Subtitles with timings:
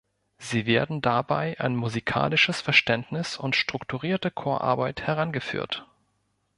[0.39, 5.85] Sie werden dabei an musikalisches Verständnis und strukturierte Chorarbeit herangeführt.